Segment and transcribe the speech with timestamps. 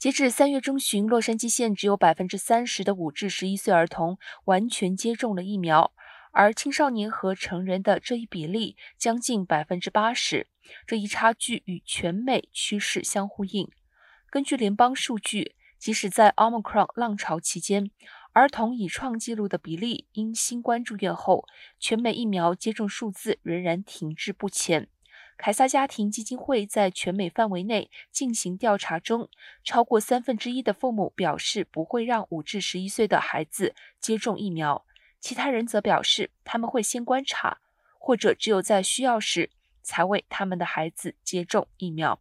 [0.00, 5.92] 截至三月中旬，洛杉矶县只有百分之三十的五至十一岁儿童完全接种了疫苗，
[6.32, 10.46] 而青少年和成人的这一比例将近百分之八十。
[10.86, 13.68] 这一差距与全美趋势相呼应。
[14.30, 17.90] 根据联邦数据，即使在 Omicron 浪潮期间，
[18.32, 21.44] 儿童已创纪录的比例因新冠住院后，
[21.78, 24.88] 全美疫苗接种数字仍然停滞不前。
[25.42, 29.30] 凯撒家庭基金会在全美范围内进行调查中，
[29.64, 34.84] 超过三分之一的父母表示不会让五至十一岁的孩子接种疫苗，
[35.18, 37.62] 其他人则表示他们会先观察，
[37.98, 39.48] 或者只有在需要时
[39.80, 42.20] 才为他们的孩子接种疫苗。